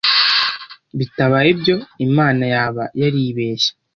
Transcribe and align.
bitabaye 0.97 1.47
ibyo 1.55 1.75
Imana 2.07 2.43
yaba 2.53 2.83
yaribeshye 3.01 3.71